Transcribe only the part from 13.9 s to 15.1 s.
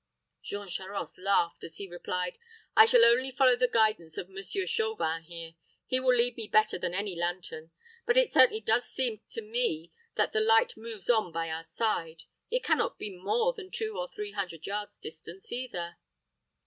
or three hundred yards